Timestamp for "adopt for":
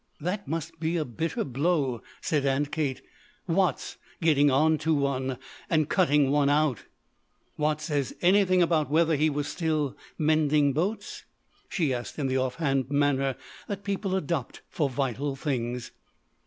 14.15-14.89